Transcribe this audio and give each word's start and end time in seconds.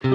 Guten 0.00 0.12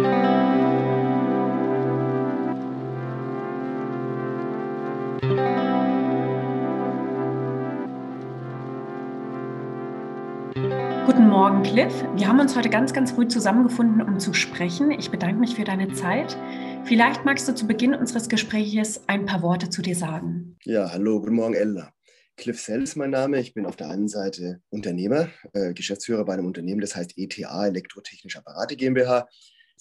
Morgen, 11.27 11.63
Cliff. 11.63 11.93
Wir 12.15 12.29
haben 12.29 12.39
uns 12.39 12.55
heute 12.55 12.69
ganz, 12.69 12.93
ganz 12.93 13.11
früh 13.11 13.27
zusammengefunden, 13.27 14.01
um 14.01 14.21
zu 14.21 14.33
sprechen. 14.33 14.91
Ich 14.91 15.11
bedanke 15.11 15.38
mich 15.38 15.55
für 15.55 15.65
deine 15.65 15.91
Zeit. 15.91 16.38
Vielleicht 16.86 17.25
magst 17.25 17.50
du 17.50 17.54
zu 17.54 17.68
Beginn 17.68 17.93
unseres 17.93 18.29
Gesprächs 18.29 19.02
ein 19.07 19.25
paar 19.25 19.41
Worte 19.41 19.70
zu 19.70 19.81
dir 19.81 19.97
sagen. 19.97 20.55
Ja, 20.63 20.93
hallo, 20.93 21.20
guten 21.20 21.36
Morgen, 21.36 21.55
Ella. 21.55 21.91
Cliff 22.38 22.61
Sell 22.61 22.84
ist 22.84 22.95
mein 22.95 23.11
Name. 23.11 23.41
Ich 23.41 23.54
bin 23.54 23.65
auf 23.65 23.75
der 23.75 23.89
einen 23.89 24.07
Seite 24.07 24.61
Unternehmer, 24.70 25.27
äh, 25.52 25.73
Geschäftsführer 25.73 26.23
bei 26.23 26.36
einem 26.36 26.45
Unternehmen, 26.45 26.79
das 26.79 26.95
heißt 26.95 27.18
ETA, 27.18 27.68
Elektrotechnische 27.68 28.39
Apparate 28.39 28.77
GmbH. 28.77 29.27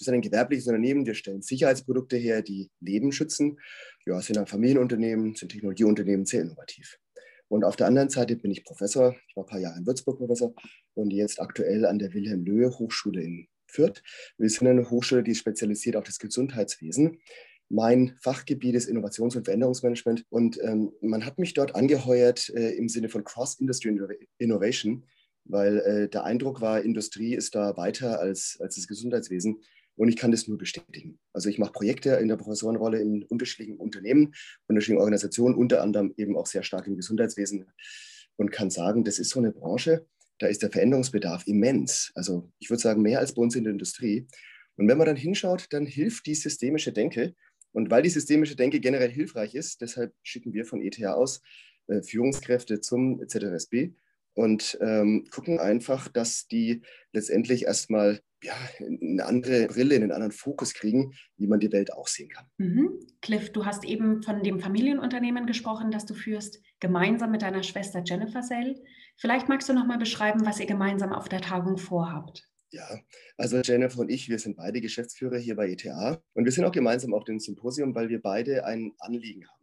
Wir 0.03 0.07
sind 0.07 0.15
ein 0.15 0.21
gewerbliches 0.23 0.67
Unternehmen. 0.67 1.07
Wir 1.07 1.15
stellen 1.15 1.43
Sicherheitsprodukte 1.43 2.17
her, 2.17 2.43
die 2.43 2.73
Leben 2.81 3.13
schützen. 3.13 3.61
Ja, 4.05 4.21
sind 4.21 4.37
ein 4.37 4.49
Familienunternehmen, 4.49 5.37
sind 5.37 5.53
Technologieunternehmen, 5.53 6.27
sehr 6.27 6.43
innovativ. 6.43 6.99
Und 7.47 7.63
auf 7.63 7.77
der 7.77 7.87
anderen 7.87 8.09
Seite 8.09 8.35
bin 8.35 8.51
ich 8.51 8.65
Professor. 8.65 9.15
Ich 9.29 9.37
war 9.37 9.45
ein 9.45 9.49
paar 9.49 9.61
Jahre 9.61 9.79
in 9.79 9.87
Würzburg 9.87 10.19
Professor 10.19 10.53
und 10.95 11.13
jetzt 11.13 11.41
aktuell 11.41 11.87
an 11.87 12.01
der 12.01 12.13
Wilhelm 12.15 12.45
Löhe 12.45 12.77
Hochschule 12.77 13.23
in 13.23 13.47
Fürth. 13.69 14.03
Wir 14.39 14.51
sind 14.51 14.67
eine 14.67 14.91
Hochschule, 14.91 15.23
die 15.23 15.37
spezialisiert 15.37 15.95
auf 15.95 16.03
das 16.03 16.19
Gesundheitswesen. 16.19 17.21
Mein 17.69 18.17
Fachgebiet 18.23 18.75
ist 18.75 18.89
Innovations- 18.89 19.37
und 19.37 19.45
Veränderungsmanagement 19.45 20.27
und 20.31 20.61
ähm, 20.65 20.91
man 21.01 21.25
hat 21.25 21.39
mich 21.39 21.55
dort 21.55 21.77
angeheuert 21.77 22.49
äh, 22.57 22.71
im 22.71 22.89
Sinne 22.89 23.09
von 23.09 23.23
Cross-Industry 23.23 24.01
Innovation, 24.39 25.05
weil 25.45 25.79
äh, 25.79 26.09
der 26.09 26.25
Eindruck 26.25 26.61
war, 26.61 26.83
Industrie 26.83 27.35
ist 27.35 27.55
da 27.55 27.77
weiter 27.77 28.19
als, 28.19 28.59
als 28.61 28.75
das 28.75 28.89
Gesundheitswesen. 28.89 29.63
Und 29.97 30.09
ich 30.09 30.17
kann 30.17 30.31
das 30.31 30.49
nur 30.49 30.59
bestätigen. 30.59 31.19
Also 31.33 31.49
ich 31.49 31.59
mache 31.59 31.73
Projekte 31.73 32.11
in 32.11 32.29
der 32.29 32.37
Professorenrolle 32.37 33.01
in 33.01 33.25
unterschiedlichen 33.25 33.77
Unternehmen, 33.77 34.35
unterschiedlichen 34.67 35.01
Organisationen, 35.01 35.55
unter 35.55 35.83
anderem 35.83 36.15
eben 36.17 36.37
auch 36.37 36.47
sehr 36.47 36.63
stark 36.63 36.87
im 36.87 36.97
Gesundheitswesen 36.97 37.67
und 38.37 38.53
kann 38.53 38.71
sagen, 38.71 39.05
das 39.05 39.19
ist 39.19 39.31
so 39.31 39.41
eine 39.41 39.53
Branche, 39.53 40.07
da 40.39 40.47
ist 40.47 40.63
der 40.63 40.71
Veränderungsbedarf 40.71 41.47
immens. 41.47 42.11
Also 42.15 42.51
ich 42.59 42.71
würde 42.71 42.83
sagen, 42.83 43.03
mehr 43.03 43.21
als 43.21 43.35
bei 43.35 43.43
uns 43.43 43.55
in 43.55 43.65
der 43.65 43.73
Industrie. 43.73 44.27
Und 44.77 44.89
wenn 44.89 44.99
man 44.99 45.07
dann 45.07 45.17
hinschaut, 45.17 45.67
dann 45.71 45.87
hilft 45.87 46.27
die 46.27 46.35
systemische 46.35 46.93
Denke. 46.93 47.35
Und 47.73 47.91
weil 47.91 48.03
die 48.03 48.11
systemische 48.11 48.57
Denke 48.57 48.81
generell 48.81 49.11
hilfreich 49.11 49.55
ist, 49.55 49.81
deshalb 49.81 50.15
schicken 50.23 50.53
wir 50.53 50.65
von 50.65 50.83
ETH 50.83 51.03
aus 51.05 51.43
äh, 51.87 52.03
Führungskräfte 52.03 52.81
zum 52.81 53.27
ZRSB 53.27 53.93
und 54.35 54.79
ähm, 54.81 55.27
gucken 55.31 55.59
einfach, 55.61 56.09
dass 56.09 56.47
die 56.47 56.83
letztendlich 57.13 57.65
erstmal 57.65 58.21
ja, 58.43 58.55
eine 58.81 59.25
andere 59.25 59.67
Brille, 59.69 59.95
einen 59.95 60.11
anderen 60.11 60.33
Fokus 60.33 60.75
kriegen, 60.75 61.13
wie 61.37 61.47
man 61.47 61.61
die 61.61 61.71
Welt 61.73 61.93
auch 61.93 62.09
sehen 62.09 62.29
kann. 62.29 62.47
Mhm. 62.59 62.99
Cliff, 63.21 63.53
du 63.53 63.65
hast 63.65 63.85
eben 63.85 64.23
von 64.23 64.43
dem 64.43 64.59
Familienunternehmen 64.59 65.47
gesprochen, 65.47 65.91
das 65.91 66.07
du 66.07 66.15
führst, 66.15 66.61
gemeinsam 66.81 67.31
mit 67.31 67.43
deiner 67.43 67.63
Schwester 67.63 68.03
Jennifer 68.05 68.43
Sell. 68.43 68.83
Vielleicht 69.17 69.49
magst 69.49 69.69
du 69.69 69.73
noch 69.73 69.87
mal 69.87 69.99
beschreiben, 69.99 70.45
was 70.45 70.59
ihr 70.59 70.67
gemeinsam 70.67 71.13
auf 71.13 71.29
der 71.29 71.41
Tagung 71.41 71.79
vorhabt. 71.79 72.49
Ja, 72.71 72.89
also 73.37 73.61
Jennifer 73.61 74.01
und 74.01 74.11
ich, 74.11 74.29
wir 74.31 74.39
sind 74.39 74.57
beide 74.57 74.81
Geschäftsführer 74.81 75.37
hier 75.37 75.57
bei 75.57 75.69
ETA 75.69 76.23
und 76.33 76.45
wir 76.45 76.53
sind 76.53 76.65
auch 76.65 76.73
gemeinsam 76.73 77.13
auf 77.13 77.25
dem 77.25 77.39
Symposium, 77.39 77.95
weil 77.95 78.09
wir 78.09 78.21
beide 78.21 78.65
ein 78.65 78.93
Anliegen 78.99 79.47
haben. 79.47 79.62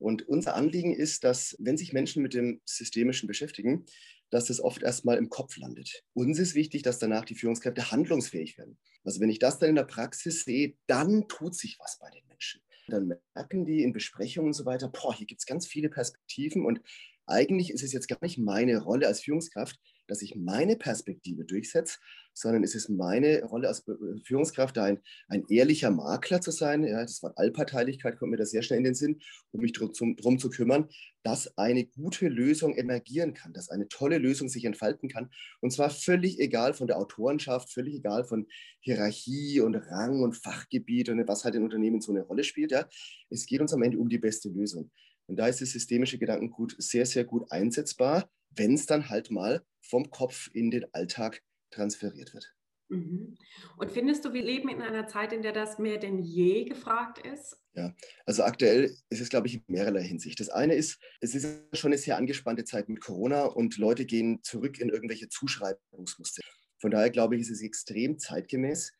Und 0.00 0.26
unser 0.26 0.56
Anliegen 0.56 0.94
ist, 0.94 1.24
dass 1.24 1.54
wenn 1.58 1.76
sich 1.76 1.92
Menschen 1.92 2.22
mit 2.22 2.34
dem 2.34 2.60
Systemischen 2.64 3.26
beschäftigen, 3.26 3.84
dass 4.30 4.46
das 4.46 4.60
oft 4.60 4.82
erstmal 4.82 5.18
im 5.18 5.28
Kopf 5.28 5.56
landet. 5.56 6.02
Uns 6.14 6.38
ist 6.38 6.54
wichtig, 6.54 6.82
dass 6.82 6.98
danach 6.98 7.24
die 7.24 7.34
Führungskräfte 7.34 7.90
handlungsfähig 7.90 8.56
werden. 8.58 8.78
Also 9.04 9.20
wenn 9.20 9.28
ich 9.28 9.38
das 9.38 9.58
dann 9.58 9.70
in 9.70 9.74
der 9.74 9.84
Praxis 9.84 10.44
sehe, 10.44 10.74
dann 10.86 11.28
tut 11.28 11.54
sich 11.54 11.78
was 11.80 11.98
bei 11.98 12.10
den 12.10 12.26
Menschen. 12.28 12.62
Dann 12.88 13.12
merken 13.34 13.64
die 13.66 13.82
in 13.82 13.92
Besprechungen 13.92 14.48
und 14.48 14.54
so 14.54 14.64
weiter, 14.64 14.88
boah, 14.88 15.14
hier 15.14 15.26
gibt 15.26 15.40
es 15.40 15.46
ganz 15.46 15.66
viele 15.66 15.88
Perspektiven 15.88 16.64
und 16.64 16.80
eigentlich 17.26 17.70
ist 17.70 17.82
es 17.82 17.92
jetzt 17.92 18.08
gar 18.08 18.18
nicht 18.22 18.38
meine 18.38 18.78
Rolle 18.78 19.06
als 19.06 19.20
Führungskraft, 19.20 19.78
dass 20.10 20.22
ich 20.22 20.34
meine 20.34 20.76
Perspektive 20.76 21.44
durchsetze, 21.44 21.98
sondern 22.34 22.64
es 22.64 22.74
ist 22.74 22.88
meine 22.88 23.44
Rolle 23.44 23.68
als 23.68 23.84
Führungskraft, 24.24 24.78
ein, 24.78 25.00
ein 25.28 25.44
ehrlicher 25.48 25.90
Makler 25.90 26.40
zu 26.40 26.50
sein. 26.50 26.84
Ja, 26.84 27.02
das 27.02 27.22
Wort 27.22 27.36
Allparteilichkeit 27.36 28.18
kommt 28.18 28.30
mir 28.30 28.36
da 28.36 28.46
sehr 28.46 28.62
schnell 28.62 28.78
in 28.78 28.84
den 28.84 28.94
Sinn, 28.94 29.20
um 29.52 29.60
mich 29.60 29.72
darum 29.72 30.38
zu 30.38 30.50
kümmern, 30.50 30.88
dass 31.22 31.58
eine 31.58 31.84
gute 31.84 32.28
Lösung 32.28 32.76
emergieren 32.76 33.34
kann, 33.34 33.52
dass 33.52 33.68
eine 33.68 33.88
tolle 33.88 34.18
Lösung 34.18 34.48
sich 34.48 34.64
entfalten 34.64 35.08
kann. 35.08 35.30
Und 35.60 35.72
zwar 35.72 35.90
völlig 35.90 36.38
egal 36.38 36.72
von 36.72 36.86
der 36.86 36.98
Autorenschaft, 36.98 37.72
völlig 37.72 37.96
egal 37.96 38.24
von 38.24 38.46
Hierarchie 38.80 39.60
und 39.60 39.76
Rang 39.76 40.22
und 40.22 40.34
Fachgebiet 40.34 41.08
und 41.10 41.26
was 41.28 41.44
halt 41.44 41.54
in 41.56 41.64
Unternehmen 41.64 42.00
so 42.00 42.12
eine 42.12 42.22
Rolle 42.22 42.44
spielt. 42.44 42.72
Ja. 42.72 42.88
Es 43.28 43.46
geht 43.46 43.60
uns 43.60 43.72
am 43.72 43.82
Ende 43.82 43.98
um 43.98 44.08
die 44.08 44.18
beste 44.18 44.48
Lösung. 44.48 44.90
Und 45.30 45.36
da 45.36 45.46
ist 45.46 45.60
das 45.60 45.70
systemische 45.70 46.18
Gedankengut 46.18 46.74
sehr, 46.78 47.06
sehr 47.06 47.22
gut 47.22 47.52
einsetzbar, 47.52 48.28
wenn 48.50 48.74
es 48.74 48.86
dann 48.86 49.10
halt 49.10 49.30
mal 49.30 49.64
vom 49.80 50.10
Kopf 50.10 50.50
in 50.52 50.72
den 50.72 50.92
Alltag 50.92 51.40
transferiert 51.70 52.34
wird. 52.34 52.52
Mhm. 52.88 53.36
Und 53.76 53.92
findest 53.92 54.24
du, 54.24 54.32
wir 54.32 54.42
leben 54.42 54.68
in 54.68 54.82
einer 54.82 55.06
Zeit, 55.06 55.32
in 55.32 55.42
der 55.42 55.52
das 55.52 55.78
mehr 55.78 55.98
denn 55.98 56.18
je 56.18 56.64
gefragt 56.64 57.24
ist? 57.24 57.56
Ja, 57.74 57.94
also 58.26 58.42
aktuell 58.42 58.92
ist 59.08 59.20
es, 59.20 59.28
glaube 59.28 59.46
ich, 59.46 59.54
in 59.54 59.62
mehrerlei 59.68 60.02
Hinsicht. 60.02 60.40
Das 60.40 60.48
eine 60.48 60.74
ist, 60.74 61.00
es 61.20 61.36
ist 61.36 61.78
schon 61.78 61.92
eine 61.92 61.98
sehr 61.98 62.16
angespannte 62.16 62.64
Zeit 62.64 62.88
mit 62.88 63.00
Corona 63.00 63.44
und 63.44 63.78
Leute 63.78 64.06
gehen 64.06 64.40
zurück 64.42 64.80
in 64.80 64.88
irgendwelche 64.88 65.28
Zuschreibungsmuster. 65.28 66.42
Von 66.80 66.90
daher 66.90 67.10
glaube 67.10 67.36
ich, 67.36 67.42
ist 67.42 67.50
es 67.50 67.62
extrem 67.62 68.18
zeitgemäß, 68.18 68.90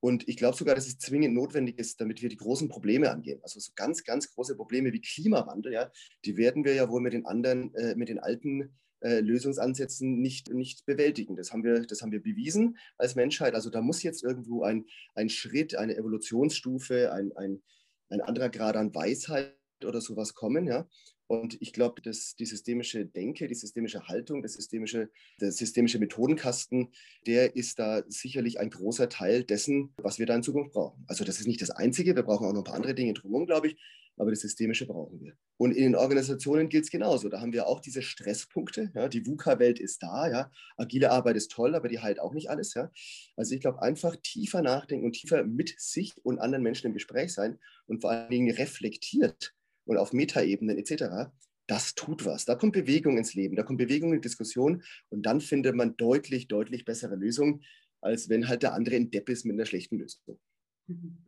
und 0.00 0.28
ich 0.28 0.36
glaube 0.36 0.56
sogar, 0.56 0.74
dass 0.74 0.86
es 0.86 0.98
zwingend 0.98 1.34
notwendig 1.34 1.78
ist, 1.78 2.00
damit 2.00 2.22
wir 2.22 2.28
die 2.28 2.36
großen 2.36 2.68
Probleme 2.68 3.10
angehen. 3.10 3.40
Also 3.42 3.58
so 3.58 3.72
ganz, 3.74 4.04
ganz 4.04 4.32
große 4.32 4.56
Probleme 4.56 4.92
wie 4.92 5.00
Klimawandel, 5.00 5.72
ja, 5.72 5.90
die 6.24 6.36
werden 6.36 6.64
wir 6.64 6.74
ja 6.74 6.88
wohl 6.88 7.00
mit 7.00 7.12
den 7.12 7.26
anderen, 7.26 7.74
äh, 7.74 7.94
mit 7.96 8.08
den 8.08 8.20
alten 8.20 8.76
äh, 9.00 9.20
Lösungsansätzen 9.20 10.20
nicht, 10.20 10.52
nicht 10.52 10.84
bewältigen. 10.86 11.36
Das 11.36 11.52
haben, 11.52 11.64
wir, 11.64 11.82
das 11.82 12.02
haben 12.02 12.12
wir 12.12 12.22
bewiesen 12.22 12.78
als 12.96 13.14
Menschheit. 13.14 13.54
Also 13.54 13.70
da 13.70 13.80
muss 13.80 14.02
jetzt 14.02 14.22
irgendwo 14.22 14.62
ein, 14.62 14.86
ein 15.14 15.28
Schritt, 15.28 15.74
eine 15.74 15.96
Evolutionsstufe, 15.96 17.12
ein, 17.12 17.32
ein, 17.36 17.62
ein 18.08 18.20
anderer 18.20 18.48
Grad 18.48 18.76
an 18.76 18.94
Weisheit 18.94 19.56
oder 19.84 20.00
sowas 20.00 20.34
kommen. 20.34 20.66
Ja? 20.66 20.88
Und 21.28 21.60
ich 21.60 21.74
glaube, 21.74 22.00
dass 22.00 22.36
die 22.36 22.46
systemische 22.46 23.04
Denke, 23.04 23.48
die 23.48 23.54
systemische 23.54 24.08
Haltung, 24.08 24.40
der 24.40 24.48
systemische, 24.48 25.10
der 25.40 25.52
systemische 25.52 25.98
Methodenkasten, 25.98 26.88
der 27.26 27.54
ist 27.54 27.78
da 27.78 28.02
sicherlich 28.08 28.58
ein 28.58 28.70
großer 28.70 29.10
Teil 29.10 29.44
dessen, 29.44 29.92
was 29.98 30.18
wir 30.18 30.24
da 30.24 30.34
in 30.34 30.42
Zukunft 30.42 30.72
brauchen. 30.72 31.04
Also 31.06 31.24
das 31.24 31.38
ist 31.38 31.46
nicht 31.46 31.60
das 31.60 31.70
Einzige, 31.70 32.16
wir 32.16 32.22
brauchen 32.22 32.46
auch 32.46 32.52
noch 32.54 32.62
ein 32.62 32.64
paar 32.64 32.76
andere 32.76 32.94
Dinge 32.94 33.12
drumherum, 33.12 33.46
glaube 33.46 33.68
ich, 33.68 33.76
aber 34.16 34.30
das 34.30 34.40
Systemische 34.40 34.86
brauchen 34.86 35.20
wir. 35.20 35.34
Und 35.58 35.72
in 35.72 35.82
den 35.82 35.96
Organisationen 35.96 36.70
gilt 36.70 36.84
es 36.84 36.90
genauso. 36.90 37.28
Da 37.28 37.42
haben 37.42 37.52
wir 37.52 37.66
auch 37.66 37.80
diese 37.80 38.00
Stresspunkte. 38.00 38.90
Ja, 38.94 39.08
die 39.08 39.26
VUCA-Welt 39.26 39.78
ist 39.78 40.02
da, 40.02 40.30
ja. 40.30 40.50
Agile 40.78 41.10
Arbeit 41.10 41.36
ist 41.36 41.50
toll, 41.50 41.74
aber 41.74 41.88
die 41.88 41.98
heilt 41.98 42.20
auch 42.20 42.32
nicht 42.32 42.48
alles. 42.48 42.72
Ja. 42.72 42.90
Also 43.36 43.54
ich 43.54 43.60
glaube, 43.60 43.82
einfach 43.82 44.16
tiefer 44.22 44.62
nachdenken 44.62 45.04
und 45.04 45.12
tiefer 45.12 45.44
mit 45.44 45.74
sich 45.78 46.14
und 46.24 46.38
anderen 46.38 46.62
Menschen 46.62 46.86
im 46.86 46.94
Gespräch 46.94 47.34
sein 47.34 47.58
und 47.86 48.00
vor 48.00 48.10
allen 48.10 48.30
Dingen 48.30 48.54
reflektiert 48.54 49.54
und 49.88 49.96
auf 49.96 50.12
Metaebenen 50.12 50.78
etc., 50.78 51.30
das 51.66 51.94
tut 51.94 52.24
was. 52.24 52.46
Da 52.46 52.54
kommt 52.54 52.72
Bewegung 52.72 53.18
ins 53.18 53.34
Leben, 53.34 53.54
da 53.54 53.62
kommt 53.62 53.78
Bewegung 53.78 54.14
in 54.14 54.22
Diskussion 54.22 54.82
und 55.10 55.26
dann 55.26 55.40
findet 55.40 55.74
man 55.74 55.96
deutlich, 55.96 56.48
deutlich 56.48 56.84
bessere 56.84 57.14
Lösungen, 57.14 57.62
als 58.00 58.28
wenn 58.28 58.48
halt 58.48 58.62
der 58.62 58.72
andere 58.72 58.96
in 58.96 59.10
Depp 59.10 59.28
ist 59.28 59.44
mit 59.44 59.54
einer 59.54 59.66
schlechten 59.66 59.98
Lösung. 59.98 60.40
Mhm. 60.86 61.18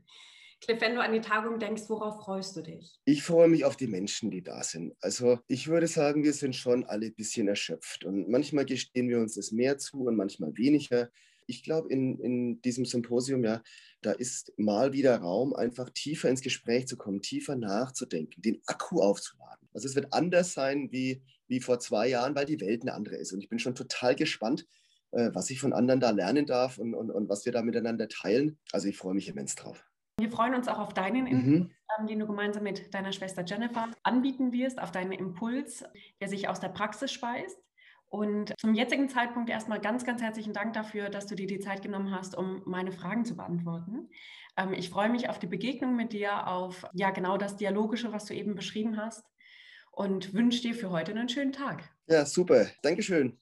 Cliff, 0.63 0.81
wenn 0.81 0.95
du 0.95 1.01
an 1.01 1.13
die 1.13 1.23
Tagung 1.23 1.59
denkst, 1.59 1.85
worauf 1.89 2.23
freust 2.23 2.55
du 2.57 2.63
dich? 2.63 3.01
Ich 3.07 3.23
freue 3.23 3.49
mich 3.49 3.65
auf 3.65 3.77
die 3.77 3.87
Menschen, 3.87 4.31
die 4.31 4.43
da 4.43 4.63
sind. 4.63 4.95
Also 5.01 5.39
ich 5.49 5.69
würde 5.69 5.87
sagen, 5.87 6.23
wir 6.23 6.35
sind 6.35 6.55
schon 6.55 6.85
alle 6.85 7.07
ein 7.07 7.15
bisschen 7.15 7.49
erschöpft 7.49 8.05
und 8.05 8.29
manchmal 8.29 8.67
gestehen 8.67 9.09
wir 9.09 9.19
uns 9.19 9.35
das 9.35 9.53
mehr 9.53 9.79
zu 9.79 10.05
und 10.05 10.17
manchmal 10.17 10.55
weniger 10.57 11.11
ich 11.51 11.63
glaube, 11.63 11.91
in, 11.91 12.19
in 12.21 12.63
diesem 12.63 12.85
Symposium, 12.85 13.45
ja, 13.45 13.63
da 14.01 14.13
ist 14.13 14.53
mal 14.57 14.93
wieder 14.93 15.19
Raum, 15.19 15.55
einfach 15.55 15.91
tiefer 15.91 16.31
ins 16.31 16.41
Gespräch 16.41 16.87
zu 16.87 16.97
kommen, 16.97 17.21
tiefer 17.21 17.57
nachzudenken, 17.57 18.41
den 18.41 18.63
Akku 18.67 19.03
aufzuladen. 19.03 19.69
Also 19.75 19.87
es 19.89 19.95
wird 19.95 20.13
anders 20.13 20.53
sein 20.53 20.91
wie, 20.91 21.23
wie 21.49 21.61
vor 21.61 21.79
zwei 21.81 22.09
Jahren, 22.09 22.35
weil 22.35 22.47
die 22.47 22.61
Welt 22.61 22.83
eine 22.83 22.95
andere 22.95 23.17
ist. 23.17 23.33
Und 23.33 23.41
ich 23.41 23.49
bin 23.49 23.59
schon 23.59 23.75
total 23.75 24.15
gespannt, 24.15 24.67
äh, 25.11 25.31
was 25.33 25.51
ich 25.51 25.61
von 25.61 25.73
anderen 25.73 26.01
da 26.01 26.11
lernen 26.11 26.47
darf 26.47 26.79
und, 26.79 26.95
und, 26.95 27.11
und 27.11 27.29
was 27.29 27.45
wir 27.45 27.53
da 27.53 27.63
miteinander 27.63 28.09
teilen. 28.09 28.59
Also 28.73 28.89
ich 28.89 28.97
freue 28.97 29.15
mich 29.15 29.29
immens 29.29 29.55
drauf. 29.55 29.85
Wir 30.19 30.31
freuen 30.31 30.55
uns 30.55 30.69
auch 30.69 30.79
auf 30.79 30.95
deinen 30.95 31.27
Input, 31.27 31.47
mhm. 31.47 31.71
Ähm, 31.99 32.07
den 32.07 32.19
du 32.21 32.27
gemeinsam 32.27 32.63
mit 32.63 32.95
deiner 32.95 33.11
Schwester 33.11 33.43
Jennifer 33.45 33.89
anbieten 34.03 34.53
wirst, 34.53 34.81
auf 34.81 34.93
deinen 34.93 35.13
Impuls, 35.13 35.85
der 36.21 36.29
sich 36.29 36.49
aus 36.49 36.61
der 36.61 36.69
Praxis 36.69 37.11
speist. 37.11 37.59
Und 38.11 38.53
zum 38.59 38.75
jetzigen 38.75 39.09
Zeitpunkt 39.09 39.49
erstmal 39.51 39.81
ganz, 39.81 40.05
ganz 40.05 40.21
herzlichen 40.21 40.53
Dank 40.53 40.73
dafür, 40.73 41.11
dass 41.11 41.27
du 41.27 41.37
dir 41.37 41.47
die 41.47 41.61
Zeit 41.61 41.81
genommen 41.81 42.11
hast, 42.11 42.37
um 42.37 42.61
meine 42.67 42.91
Fragen 42.91 43.25
zu 43.25 43.37
beantworten. 43.37 44.11
Ähm, 44.57 44.73
ich 44.73 44.91
freue 44.91 45.09
mich 45.09 45.29
auf 45.29 45.39
die 45.39 45.47
Begegnung 45.47 45.95
mit 45.95 46.13
dir, 46.13 46.49
auf 46.49 46.85
ja 46.93 47.11
genau 47.11 47.37
das 47.37 47.57
Dialogische, 47.57 48.13
was 48.13 48.25
du 48.27 48.35
eben 48.35 48.57
beschrieben 48.57 48.97
hast 48.97 49.25
und 49.93 50.35
wünsche 50.35 50.63
dir 50.63 50.75
für 50.75 50.91
heute 50.91 51.13
einen 51.13 51.29
schönen 51.29 51.53
Tag. 51.53 51.89
Ja, 52.09 52.27
super. 52.27 52.67
Dankeschön. 52.83 53.39